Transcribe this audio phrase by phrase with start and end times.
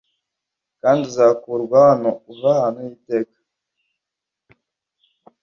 [0.81, 3.37] kandi uzakurwa hano uva ahantu h'iteka